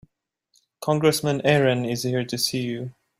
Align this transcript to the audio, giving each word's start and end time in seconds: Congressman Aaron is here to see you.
Congressman 0.79 1.41
Aaron 1.45 1.85
is 1.85 2.01
here 2.01 2.25
to 2.25 2.35
see 2.35 2.61
you. 2.63 2.95